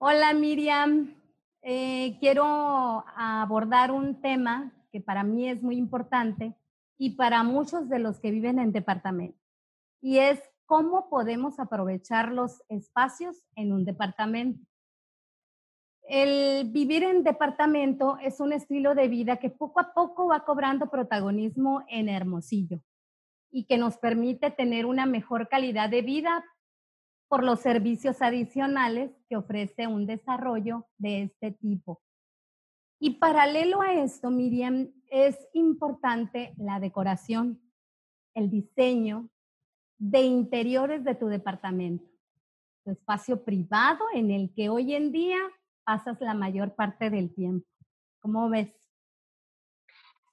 [0.00, 1.12] Hola Miriam,
[1.60, 2.44] eh, quiero
[3.16, 6.54] abordar un tema que para mí es muy importante
[6.96, 9.40] y para muchos de los que viven en departamento.
[10.00, 14.64] Y es cómo podemos aprovechar los espacios en un departamento.
[16.02, 20.90] El vivir en departamento es un estilo de vida que poco a poco va cobrando
[20.90, 22.80] protagonismo en Hermosillo
[23.50, 26.44] y que nos permite tener una mejor calidad de vida
[27.28, 32.02] por los servicios adicionales que ofrece un desarrollo de este tipo.
[32.98, 37.60] Y paralelo a esto, Miriam, es importante la decoración,
[38.34, 39.28] el diseño
[39.98, 42.04] de interiores de tu departamento,
[42.84, 45.38] tu espacio privado en el que hoy en día
[45.84, 47.66] pasas la mayor parte del tiempo.
[48.20, 48.74] ¿Cómo ves?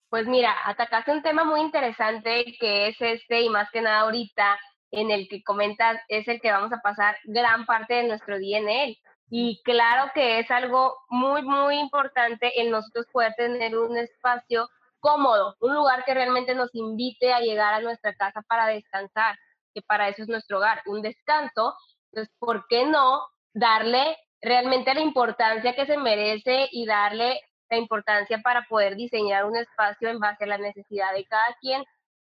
[0.10, 4.58] Pues mira, atacaste un tema muy interesante que es este y más que nada ahorita
[4.96, 8.60] en el que comentas es el que vamos a pasar gran parte de nuestro día
[8.60, 8.98] en él.
[9.30, 15.56] Y claro que es algo muy, muy importante el nosotros poder tener un espacio cómodo,
[15.60, 19.36] un lugar que realmente nos invite a llegar a nuestra casa para descansar,
[19.74, 21.76] que para eso es nuestro hogar, un descanso.
[22.12, 23.22] Entonces, ¿por qué no
[23.54, 29.58] darle realmente la importancia que se merece y darle la importancia para poder diseñar un
[29.58, 31.84] espacio en base a la necesidad de cada quien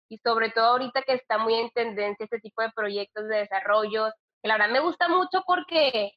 [0.08, 4.12] y sobre todo ahorita que está muy en tendencia este tipo de proyectos de desarrollo,
[4.42, 6.12] que la verdad me gusta mucho porque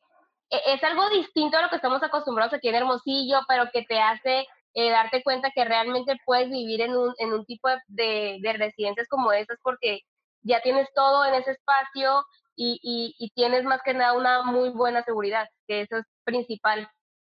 [0.49, 3.99] e, es algo distinto a lo que estamos acostumbrados aquí en Hermosillo, pero que te
[3.99, 8.53] hace eh, darte cuenta que realmente puedes vivir en un, en un tipo de, de,
[8.53, 10.01] residencias como esas porque
[10.41, 12.23] ya tienes todo en ese espacio
[12.55, 16.89] y, y, y tienes más que nada una muy buena seguridad, que eso es principal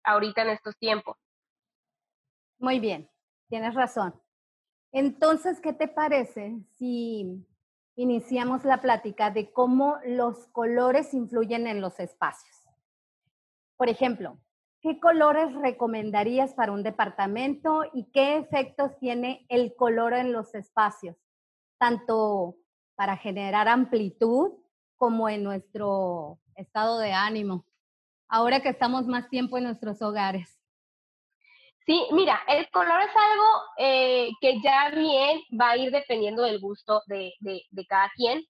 [0.03, 1.17] ahorita en estos tiempos.
[2.58, 3.09] Muy bien,
[3.47, 4.19] tienes razón.
[4.91, 7.45] Entonces, ¿qué te parece si
[7.95, 12.55] iniciamos la plática de cómo los colores influyen en los espacios?
[13.77, 14.39] Por ejemplo,
[14.81, 21.15] ¿qué colores recomendarías para un departamento y qué efectos tiene el color en los espacios?
[21.77, 22.57] Tanto
[22.95, 24.53] para generar amplitud
[24.97, 27.66] como en nuestro estado de ánimo,
[28.28, 30.59] ahora que estamos más tiempo en nuestros hogares.
[31.89, 33.45] Sí, mira, el color es algo
[33.79, 37.33] eh, que ya bien va a ir dependiendo del gusto de,
[37.89, 38.45] cada quien,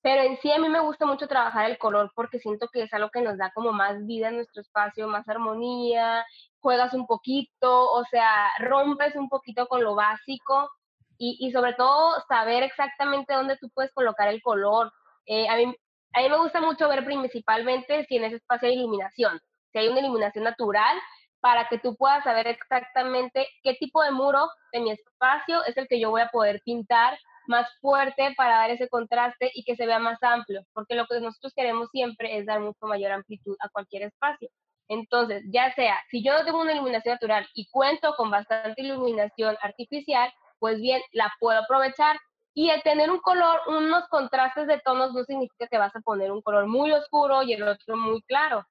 [0.00, 2.94] pero en sí a mí me gusta mucho trabajar el color porque siento que es
[2.94, 6.24] algo que nos da como más vida en nuestro espacio, más armonía,
[6.60, 10.70] juegas un poquito, o sea, rompes un poquito con lo básico
[11.18, 14.92] y, y sobre todo saber exactamente dónde tú puedes colocar el color.
[15.26, 15.64] Eh, a, mí,
[16.12, 19.40] a mí me gusta mucho ver principalmente si en ese espacio hay iluminación,
[19.72, 20.96] si hay una iluminación natural
[21.44, 25.86] para que tú puedas saber exactamente qué tipo de muro de mi espacio es el
[25.88, 29.84] que yo voy a poder pintar más fuerte para dar ese contraste y que se
[29.84, 33.68] vea más amplio, porque lo que nosotros queremos siempre es dar mucho mayor amplitud a
[33.68, 34.48] cualquier espacio.
[34.88, 39.54] Entonces, ya sea, si yo no tengo una iluminación natural y cuento con bastante iluminación
[39.60, 42.18] artificial, pues bien, la puedo aprovechar.
[42.54, 46.32] Y el tener un color, unos contrastes de tonos no significa que vas a poner
[46.32, 48.64] un color muy oscuro y el otro muy claro.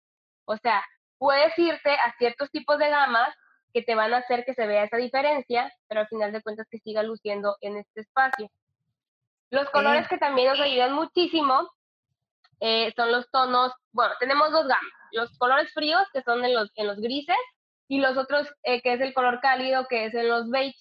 [0.45, 0.83] O sea,
[1.23, 3.33] puedes irte a ciertos tipos de gamas
[3.71, 6.67] que te van a hacer que se vea esa diferencia, pero al final de cuentas
[6.69, 8.49] que siga luciendo en este espacio.
[9.49, 11.71] Los colores que también nos ayudan muchísimo
[12.59, 16.69] eh, son los tonos, bueno, tenemos dos gamas, los colores fríos que son en los,
[16.75, 17.37] en los grises
[17.87, 20.77] y los otros eh, que es el color cálido que es en los beige.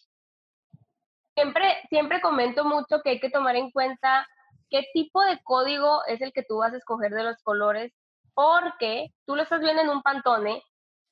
[1.36, 4.26] Siempre, siempre comento mucho que hay que tomar en cuenta
[4.70, 7.92] qué tipo de código es el que tú vas a escoger de los colores
[8.34, 10.62] porque tú lo estás viendo en un pantone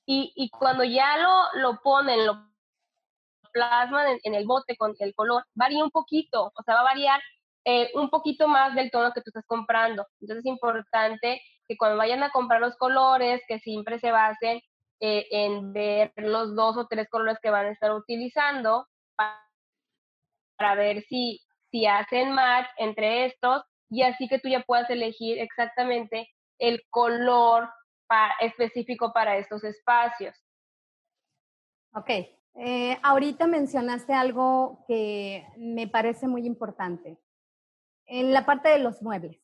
[0.06, 2.50] y, y cuando ya lo, lo ponen, lo
[3.52, 7.20] plasman en, el bote con el color, varía un poquito, o sea, va a variar
[7.64, 10.06] eh, un poquito más del tono que tú estás comprando.
[10.20, 14.60] Entonces es importante que cuando vayan a comprar los colores, que siempre se basen
[15.00, 19.38] eh, en ver los dos o tres colores que van a estar utilizando para,
[20.56, 25.38] para ver si, si hacen match entre estos y así que tú ya puedas elegir
[25.38, 26.28] exactamente
[26.60, 27.68] el color
[28.40, 30.36] específico para estos espacios.
[31.94, 32.10] Ok,
[32.54, 37.18] eh, ahorita mencionaste algo que me parece muy importante,
[38.06, 39.40] en la parte de los muebles.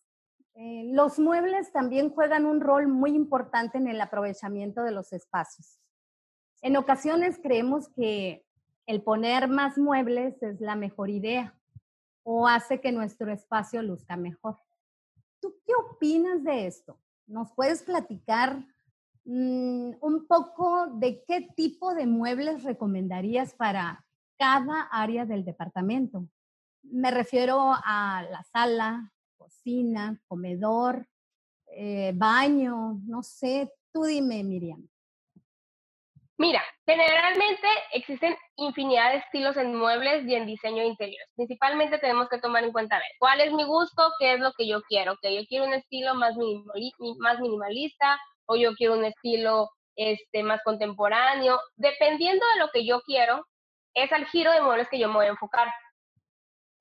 [0.55, 5.81] Eh, los muebles también juegan un rol muy importante en el aprovechamiento de los espacios.
[6.63, 8.45] En ocasiones creemos que
[8.87, 11.55] el poner más muebles es la mejor idea
[12.23, 14.59] o hace que nuestro espacio luzca mejor.
[15.41, 16.99] ¿Tú qué opinas de esto?
[17.27, 18.65] ¿Nos puedes platicar
[19.25, 24.05] mm, un poco de qué tipo de muebles recomendarías para
[24.39, 26.29] cada área del departamento?
[26.83, 31.09] Me refiero a la sala, cocina, comedor,
[31.73, 33.73] eh, baño, no sé.
[33.93, 34.87] Tú dime, Miriam.
[36.39, 41.29] Mira, generalmente existen infinidad de estilos en muebles y en diseño de interiores.
[41.35, 44.53] Principalmente tenemos que tomar en cuenta, a ver, cuál es mi gusto, qué es lo
[44.53, 45.17] que yo quiero.
[45.23, 51.59] Que yo quiero un estilo más, minimalista o yo quiero un estilo este, más contemporáneo.
[51.77, 53.47] Dependiendo de lo que yo quiero,
[53.95, 55.73] es al giro de muebles que yo me voy a enfocar.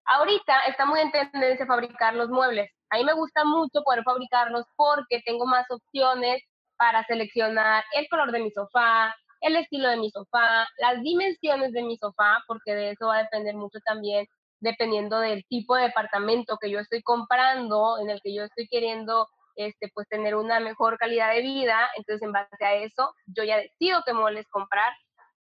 [0.05, 2.69] Ahorita está muy en tendencia fabricar los muebles.
[2.89, 6.43] A mí me gusta mucho poder fabricarlos porque tengo más opciones
[6.77, 11.83] para seleccionar el color de mi sofá, el estilo de mi sofá, las dimensiones de
[11.83, 14.25] mi sofá, porque de eso va a depender mucho también,
[14.59, 19.27] dependiendo del tipo de departamento que yo estoy comprando, en el que yo estoy queriendo
[19.55, 21.89] este, pues tener una mejor calidad de vida.
[21.95, 24.91] Entonces, en base a eso, yo ya decido qué muebles comprar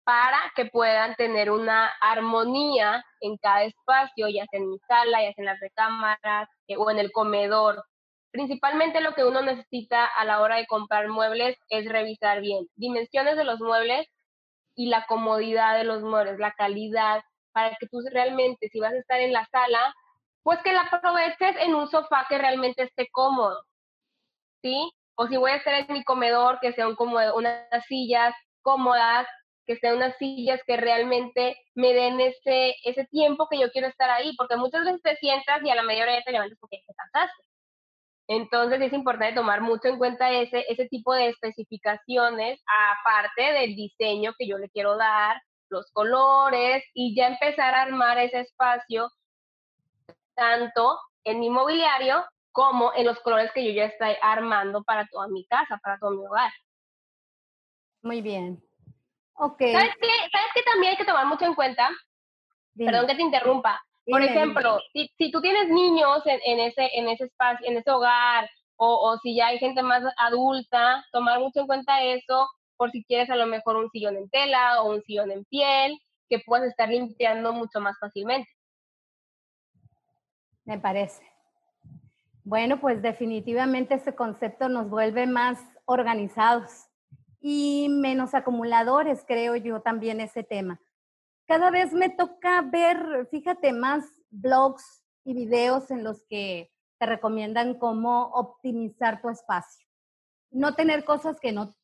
[0.05, 5.33] para que puedan tener una armonía en cada espacio, ya sea en mi sala, ya
[5.33, 7.83] sea en las recámaras eh, o en el comedor.
[8.35, 13.37] Principalmente lo que uno necesita a la hora de comprar muebles es revisar bien dimensiones
[13.37, 14.09] de los muebles
[14.75, 17.23] y la comodidad de los muebles, la calidad,
[17.53, 19.95] para que tú realmente, si vas a estar en la sala,
[20.43, 23.63] pues que la aproveches en un sofá que realmente esté cómodo,
[24.63, 24.91] ¿sí?
[25.15, 29.29] O si voy a estar en mi comedor, que sean como unas sillas cómodas,
[29.65, 32.75] que sean unas sillas que realmente me den ese,
[33.13, 36.03] tiempo que yo quiero estar ahí, porque muchas veces te sientas y a la media
[36.03, 37.54] hora te levantas porque te cansaste.
[38.27, 42.63] Entonces es importante tomar mucho en cuenta ese, ese tipo de especificaciones,
[42.99, 48.19] aparte del diseño que yo le quiero dar, los colores y ya empezar a armar
[48.19, 49.11] ese espacio
[50.35, 55.27] tanto en mi mobiliario como en los colores que yo ya estoy armando para toda
[55.29, 56.53] mi casa, para todo mi hogar.
[58.03, 58.63] Muy bien.
[59.35, 59.73] Okay.
[59.73, 60.09] ¿Sabes qué?
[60.31, 61.91] ¿Sabes qué también hay que tomar mucho en cuenta?
[62.77, 63.83] Perdón que te interrumpa.
[64.07, 67.91] Por ejemplo, si, si, tú tienes niños en, en, ese, en ese espacio, en ese
[67.91, 72.91] hogar, o, o, si ya hay gente más adulta, tomar mucho en cuenta eso, por
[72.91, 75.99] si quieres a lo mejor un sillón en tela o un sillón en piel,
[76.29, 78.51] que puedas estar limpiando mucho más fácilmente.
[80.65, 81.23] Me parece.
[82.43, 86.89] Bueno, pues definitivamente este concepto nos vuelve más organizados
[87.41, 90.79] y menos acumuladores, creo yo también ese tema
[91.47, 97.79] cada vez me toca ver, fíjate, más blogs y videos en los que te recomiendan
[97.79, 99.87] cómo optimizar tu espacio.
[100.51, 101.75] No tener cosas que no,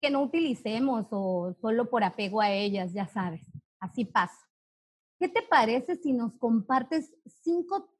[0.00, 3.46] que no utilicemos o solo por apego a ellas, ya sabes,
[3.80, 4.46] así pasa.
[5.18, 7.90] ¿Qué te parece si nos compartes cinco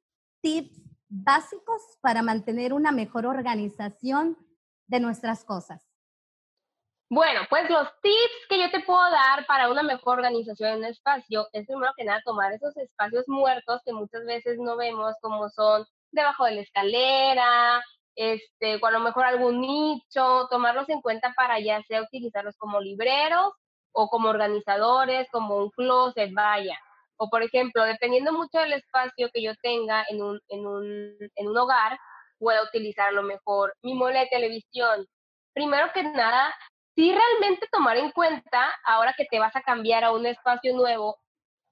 [0.41, 4.37] tips básicos para mantener una mejor organización
[4.87, 5.86] de nuestras cosas?
[7.09, 10.85] Bueno, pues los tips que yo te puedo dar para una mejor organización en un
[10.85, 15.49] espacio es primero que nada tomar esos espacios muertos que muchas veces no vemos como
[15.49, 17.81] son debajo de la escalera,
[18.15, 22.81] este, o a lo mejor algún nicho, tomarlos en cuenta para ya sea utilizarlos como
[22.81, 23.53] libreros
[23.93, 26.77] o como organizadores, como un closet, vaya.
[27.17, 31.47] O por ejemplo, dependiendo mucho del espacio que yo tenga en un, en un, en
[31.47, 31.97] un hogar,
[32.37, 35.05] puedo utilizar a lo mejor mi mueble de televisión.
[35.53, 36.53] Primero que nada,
[36.97, 41.15] sí realmente tomar en cuenta, ahora que te vas a cambiar a un espacio nuevo,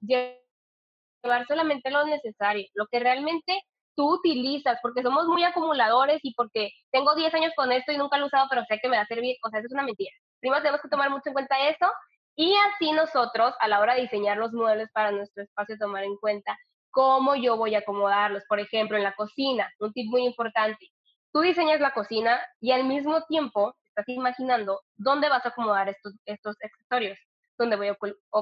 [0.00, 3.60] llevar solamente lo necesario, lo que realmente
[3.96, 8.18] tú utilizas, porque somos muy acumuladores y porque tengo 10 años con esto y nunca
[8.18, 9.82] lo he usado, pero sé que me va a servir, o sea, eso es una
[9.82, 10.12] mentira.
[10.38, 11.90] Primero tenemos que tomar mucho en cuenta eso
[12.36, 16.16] y así nosotros, a la hora de diseñar los muebles para nuestro espacio, tomar en
[16.18, 16.56] cuenta
[16.90, 18.44] cómo yo voy a acomodarlos.
[18.48, 20.86] Por ejemplo, en la cocina, un tip muy importante.
[21.32, 26.14] Tú diseñas la cocina y al mismo tiempo estás imaginando dónde vas a acomodar estos,
[26.26, 27.18] estos accesorios,
[27.56, 27.96] dónde voy a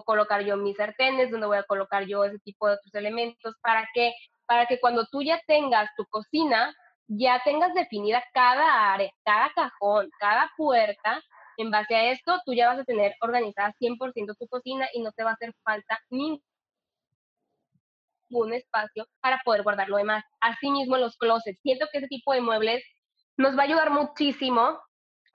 [0.04, 3.88] colocar yo mis sartenes, dónde voy a colocar yo ese tipo de otros elementos, para
[3.94, 4.12] que,
[4.46, 6.74] para que cuando tú ya tengas tu cocina,
[7.06, 11.22] ya tengas definida cada área, cada cajón, cada puerta,
[11.56, 15.12] en base a esto, tú ya vas a tener organizada 100% tu cocina y no
[15.12, 16.42] te va a hacer falta ningún
[18.52, 20.24] espacio para poder guardar lo demás.
[20.40, 21.60] Asimismo, los closets.
[21.62, 22.82] Siento que ese tipo de muebles
[23.36, 24.80] nos va a ayudar muchísimo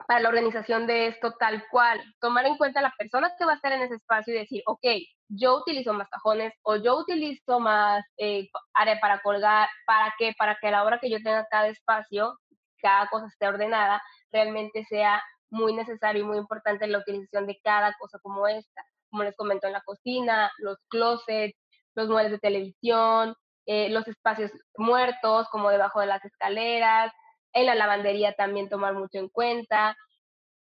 [0.06, 3.56] para la organización de esto tal cual, tomar en cuenta la persona que va a
[3.56, 4.84] estar en ese espacio y decir, ok,
[5.28, 10.34] yo utilizo más cajones o yo utilizo más eh, área para colgar, ¿para qué?
[10.36, 12.38] Para que a la hora que yo tenga cada espacio,
[12.82, 14.02] cada cosa esté ordenada,
[14.32, 18.84] realmente sea muy necesario y muy importante la utilización de cada cosa como esta.
[19.10, 21.56] Como les comento en la cocina, los closets,
[21.94, 23.34] los muebles de televisión,
[23.66, 27.12] eh, los espacios muertos como debajo de las escaleras,
[27.52, 29.96] en la lavandería también tomar mucho en cuenta.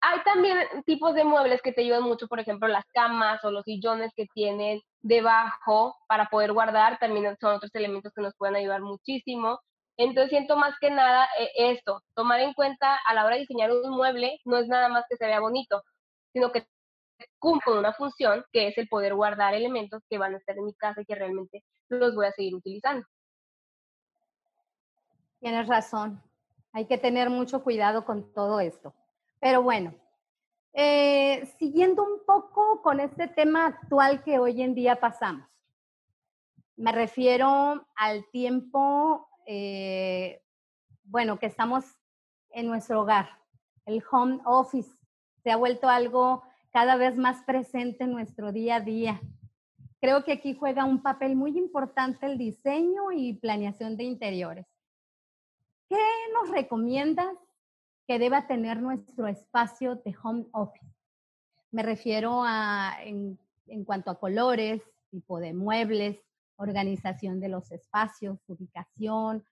[0.00, 0.56] Hay también
[0.86, 4.26] tipos de muebles que te ayudan mucho, por ejemplo, las camas o los sillones que
[4.32, 9.60] tienen debajo para poder guardar, también son otros elementos que nos pueden ayudar muchísimo.
[9.96, 13.70] Entonces siento más que nada eh, esto, tomar en cuenta a la hora de diseñar
[13.70, 15.82] un mueble, no es nada más que se vea bonito,
[16.32, 16.66] sino que
[17.38, 20.74] cumple una función que es el poder guardar elementos que van a estar en mi
[20.74, 23.06] casa y que realmente los voy a seguir utilizando.
[25.40, 26.22] Tienes razón,
[26.72, 28.94] hay que tener mucho cuidado con todo esto.
[29.40, 29.94] Pero bueno,
[30.72, 35.48] eh, siguiendo un poco con este tema actual que hoy en día pasamos.
[36.76, 40.42] Me refiero al tiempo eh,
[41.10, 41.84] bueno, que estamos
[42.50, 43.30] en nuestro hogar.
[43.84, 44.90] El home office
[45.42, 49.20] se ha vuelto algo cada vez más presente en nuestro día a día.
[50.00, 54.66] Creo que aquí juega un papel muy importante el diseño y planeación de interiores.
[55.90, 55.98] ¿Qué
[56.32, 57.36] nos recomiendas
[58.06, 60.94] que deba tener nuestro espacio de home office?
[61.72, 63.36] Me refiero a en,
[63.84, 66.16] cuanto a colores, tipo de muebles,
[66.54, 69.44] organización de los espacios, ubicación,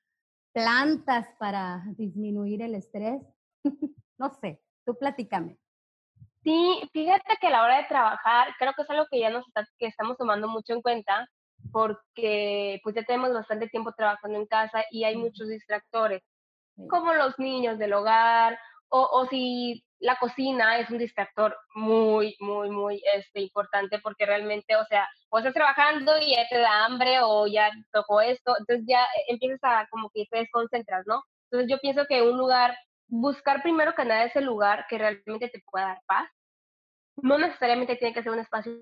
[0.53, 3.21] plantas para disminuir el estrés.
[4.17, 5.59] no sé, tú platícame.
[6.45, 9.45] Sí, fíjate que a la hora de trabajar, creo que es algo que ya nos
[9.49, 11.29] está, que estamos tomando mucho en cuenta,
[11.73, 16.23] porque pues ya tenemos bastante tiempo trabajando en casa y hay muchos distractores,
[16.89, 18.59] como los niños del hogar,
[18.89, 24.77] o, o si la cocina es un distractor muy, muy, muy este, importante porque realmente,
[24.77, 28.87] o sea, o estás trabajando y ya te da hambre o ya tocó esto, entonces
[28.87, 31.23] ya empiezas a como que te desconcentras, ¿no?
[31.51, 32.77] Entonces yo pienso que un lugar,
[33.09, 36.31] buscar primero que nada ese lugar que realmente te pueda dar paz,
[37.17, 38.73] no necesariamente tiene que ser un espacio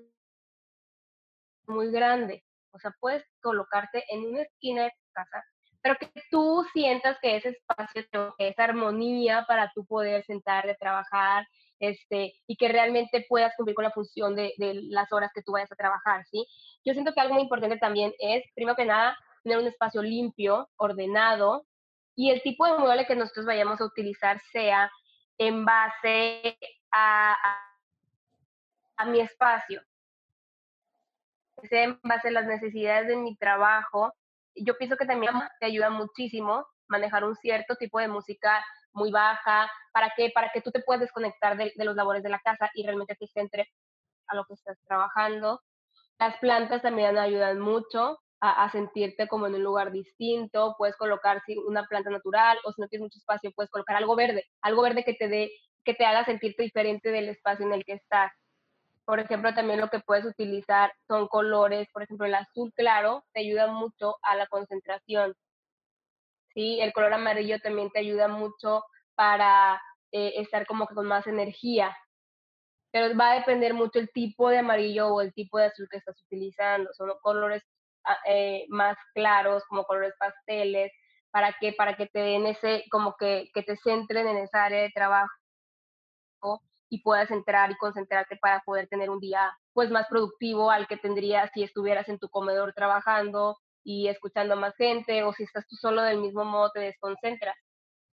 [1.65, 5.43] muy grande, o sea, puedes colocarte en una esquina de tu casa
[5.87, 11.47] pero que tú sientas que ese espacio, que esa armonía para tú poder sentarte, trabajar,
[11.79, 14.53] este, y que realmente puedas cumplir con la función de,
[14.89, 16.45] las horas que tú vayas a trabajar, ¿sí?
[16.83, 20.69] Yo siento que algo muy importante también es, primero que nada, tener un espacio limpio,
[20.77, 21.65] ordenado,
[22.15, 24.91] y el tipo de mueble que nosotros vayamos a utilizar sea
[25.37, 26.57] en base
[26.91, 27.37] a,
[29.05, 29.81] mi espacio,
[31.71, 34.13] en base a las necesidades de mi trabajo,
[34.55, 39.69] yo pienso que también te ayuda muchísimo manejar un cierto tipo de música muy baja,
[39.93, 40.31] ¿para qué?
[40.33, 43.27] Para que tú te puedas desconectar de, los labores de la casa y realmente te
[43.27, 43.67] centres
[44.27, 45.61] a lo que estás trabajando.
[46.19, 51.85] Las plantas también ayudan mucho a, sentirte como en un lugar distinto, puedes colocar una
[51.85, 55.15] planta natural o si no tienes mucho espacio puedes colocar algo verde, algo verde que
[55.15, 55.51] te dé
[55.83, 58.31] que te haga sentirte diferente del espacio en el que estás.
[59.07, 63.39] Por ejemplo, también lo que puedes utilizar son colores, por ejemplo, el azul claro te
[63.39, 65.33] ayuda mucho a la concentración.
[66.53, 66.81] ¿sí?
[66.81, 68.83] El color amarillo también te ayuda mucho
[69.15, 71.95] para eh, estar como que con más energía.
[72.91, 75.99] Pero va a depender mucho el tipo de amarillo o el tipo de azul que
[75.99, 76.89] estás utilizando.
[76.93, 77.63] Son colores
[78.03, 80.91] ah, eh, más claros, como colores pasteles,
[81.31, 84.81] para que, para que te den ese, como que, que te centren en esa área
[84.81, 85.31] de trabajo
[86.89, 90.97] y puedas entrar y concentrarte para poder tener un día pues más productivo al que
[90.97, 95.67] tendrías si estuvieras en tu comedor trabajando y escuchando a más gente o si estás
[95.67, 97.55] tú solo del mismo modo te desconcentras.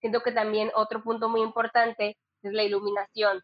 [0.00, 3.42] Siento que también otro punto muy importante es la iluminación.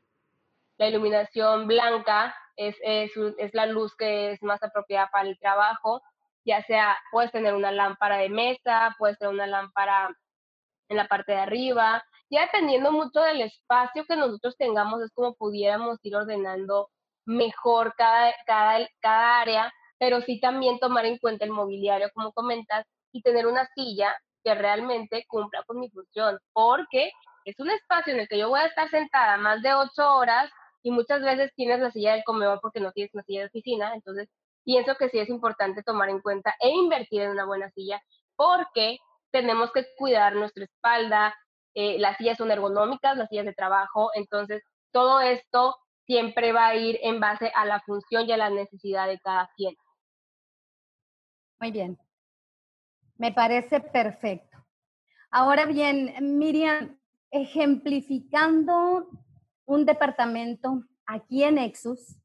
[0.79, 6.03] La iluminación blanca es, es, es la luz que es más apropiada para el trabajo,
[6.45, 10.09] ya sea puedes tener una lámpara de mesa, puedes tener una lámpara
[10.89, 15.35] en la parte de arriba, ya dependiendo mucho del espacio que nosotros tengamos, es como
[15.35, 16.89] pudiéramos ir ordenando
[17.27, 22.87] mejor cada, cada, cada área, pero sí también tomar en cuenta el mobiliario, como comentas,
[23.13, 27.11] y tener una silla que realmente cumpla con mi función, porque
[27.45, 30.51] es un espacio en el que yo voy a estar sentada más de ocho horas
[30.83, 33.93] y muchas veces tienes la silla del comedor porque no tienes una silla de oficina,
[33.95, 34.29] entonces
[34.65, 38.01] pienso que sí es importante tomar en cuenta e invertir en una buena silla,
[38.37, 38.99] porque
[39.31, 41.35] tenemos que cuidar nuestra espalda,
[41.75, 44.63] eh, las sillas son ergonómicas, las sillas de trabajo, entonces
[44.93, 49.07] todo esto siempre va a ir en base a la función y a la necesidad
[49.07, 49.77] de cada quien.
[51.61, 51.99] Muy bien,
[53.17, 54.59] me parece perfecto.
[55.31, 56.99] Ahora bien, Miriam,
[57.31, 59.09] ejemplificando
[59.67, 62.17] un departamento aquí en Nexus,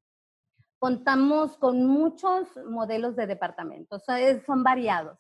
[0.80, 4.04] contamos con muchos modelos de departamentos,
[4.46, 5.20] son variados.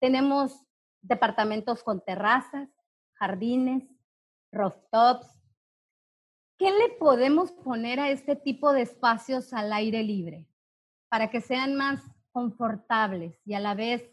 [0.00, 0.66] Tenemos
[1.00, 2.68] departamentos con terrazas,
[3.22, 3.84] jardines,
[4.50, 5.28] rooftops.
[6.58, 10.48] ¿Qué le podemos poner a este tipo de espacios al aire libre
[11.08, 12.02] para que sean más
[12.32, 14.10] confortables y a la vez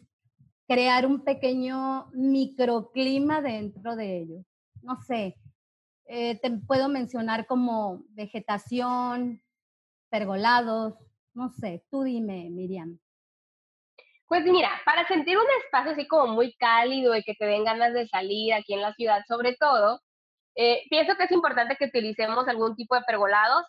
[0.68, 4.46] crear un pequeño microclima dentro de ellos?
[4.84, 5.36] No sé,
[6.06, 9.42] eh, te puedo mencionar como vegetación,
[10.12, 10.94] pergolados,
[11.34, 13.00] no sé, tú dime, Miriam.
[14.29, 17.93] Pues mira, para sentir un espacio así como muy cálido y que te den ganas
[17.93, 20.01] de salir aquí en la ciudad, sobre todo,
[20.55, 23.65] eh, pienso que es importante que utilicemos algún tipo de pergolados,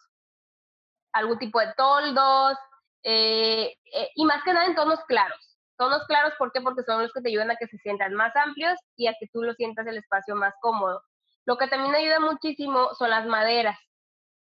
[1.13, 2.59] algún tipo de toldos,
[3.05, 5.39] eh, eh, y más que nada en tonos claros.
[5.79, 6.61] Tonos claros, ¿por qué?
[6.61, 9.29] Porque son los que te ayudan a que se sientan más amplios y a que
[9.33, 11.03] tú lo sientas el espacio más cómodo.
[11.47, 13.79] Lo que también ayuda muchísimo son las maderas.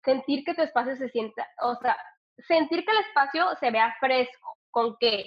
[0.06, 1.98] Sentir que tu espacio se sienta, o sea,
[2.48, 4.58] sentir que el espacio se vea fresco.
[4.72, 5.26] ¿Con qué?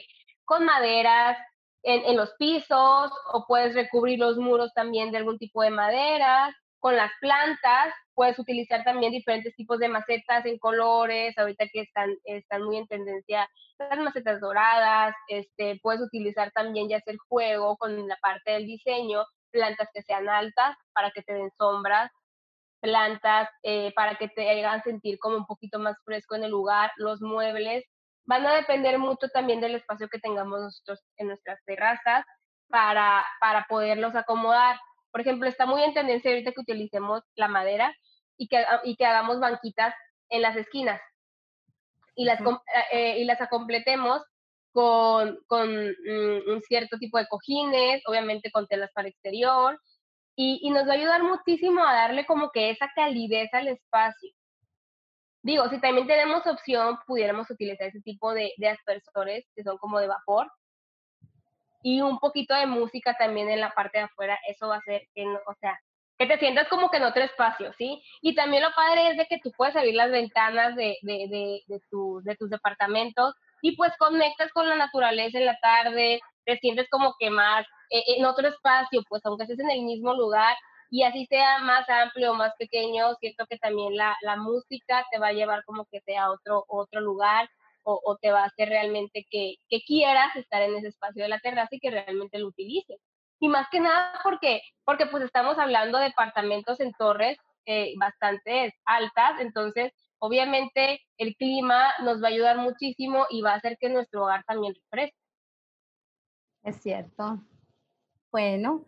[0.48, 1.36] Con maderas
[1.82, 6.54] en, los pisos o puedes recubrir los muros también de algún tipo de maderas.
[6.80, 12.14] Con las plantas, puedes utilizar también diferentes tipos de macetas en colores, ahorita que están,
[12.24, 13.46] están muy en tendencia
[13.78, 19.24] las macetas doradas, este, puedes utilizar también ya hacer juego con la parte del diseño,
[19.50, 22.10] plantas que sean altas para que te den sombras,
[22.80, 26.90] plantas eh, para que te hagan sentir como un poquito más fresco en el lugar,
[26.96, 27.84] los muebles,
[28.28, 32.26] van a depender mucho también del espacio que tengamos nosotros en nuestras terrazas
[32.68, 34.78] para, para poderlos acomodar.
[35.10, 37.96] Por ejemplo, está muy en tendencia ahorita que utilicemos la madera
[38.36, 39.94] y que, y que hagamos banquitas
[40.28, 41.00] en las esquinas
[42.14, 42.38] y las,
[42.92, 44.22] eh, y las acompletemos
[44.72, 49.80] con, con mm, un cierto tipo de cojines, obviamente con telas para exterior,
[50.36, 54.30] y, y, nos va a ayudar muchísimo a darle como que esa calidez al espacio.
[55.48, 59.98] Digo, si también tenemos opción, pudiéramos utilizar ese tipo de, de aspersores que son como
[59.98, 60.46] de vapor,
[61.82, 65.08] y un poquito de música también en la parte de afuera, eso va a hacer
[65.14, 65.80] que, o sea,
[66.18, 68.02] que te sientas como que en otro espacio, ¿sí?
[68.20, 71.62] Y también lo padre es de que tú puedes abrir las ventanas de, de, de,
[71.66, 76.58] de, tu, de tus departamentos y pues conectas con la naturaleza en la tarde, te
[76.58, 80.54] sientes como que más eh, en otro espacio, pues aunque estés en el mismo lugar
[80.90, 85.18] y así sea más amplio o más pequeño, siento que también la, la música te
[85.18, 87.48] va a llevar como que sea otro, otro lugar
[87.90, 91.38] o, te va a hacer realmente que, que, quieras estar en ese espacio de la
[91.38, 93.00] terraza y que realmente lo utilices.
[93.40, 98.74] Y más que nada porque, porque pues estamos hablando de departamentos en torres eh, bastante
[98.84, 103.88] altas, entonces obviamente el clima nos va a ayudar muchísimo y va a hacer que
[103.88, 105.16] nuestro hogar también refresque.
[106.62, 107.40] Es cierto.
[108.30, 108.84] Bueno,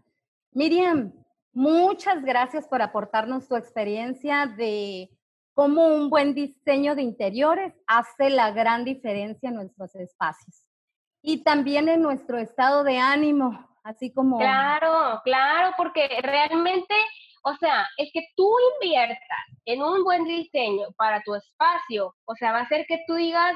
[0.52, 1.12] Miriam,
[1.52, 5.10] muchas gracias por aportarnos tu experiencia de
[5.54, 10.64] cómo un buen diseño de interiores hace la gran diferencia en nuestros espacios.
[11.22, 14.38] Y también en nuestro estado de ánimo, así como...
[14.38, 16.94] Claro, claro, porque realmente,
[17.42, 19.18] o sea, es que tú inviertas
[19.66, 23.54] en un buen diseño para tu espacio, o sea, va a hacer que tú digas,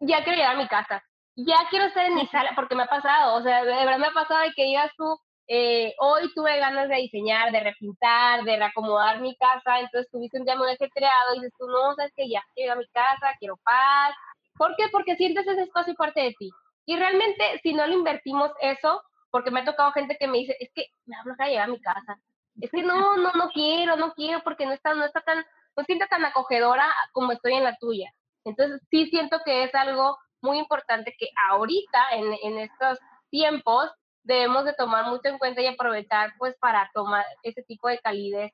[0.00, 1.04] ya quiero llegar a mi casa,
[1.36, 4.08] ya quiero estar en mi sala, porque me ha pasado, o sea, de verdad me
[4.08, 5.16] ha pasado de que digas tú,
[5.52, 10.44] eh, hoy tuve ganas de diseñar, de repintar, de reacomodar mi casa, entonces tuviste un
[10.44, 13.56] día muy ajetreado y dices tú, no, sabes que ya quiero a mi casa, quiero
[13.64, 14.14] paz.
[14.56, 14.84] ¿Por qué?
[14.92, 16.50] Porque sientes ese espacio parte de ti.
[16.86, 20.56] Y realmente, si no lo invertimos eso, porque me ha tocado gente que me dice,
[20.60, 22.16] es que me hablo a llegar a mi casa.
[22.60, 25.44] Es que no, no, no quiero, no quiero, porque no está, no está tan,
[25.76, 28.08] no siento tan acogedora como estoy en la tuya.
[28.44, 33.90] Entonces, sí siento que es algo muy importante que ahorita, en, en estos tiempos,
[34.22, 38.52] debemos de tomar mucho en cuenta y aprovechar pues para tomar ese tipo de calidez,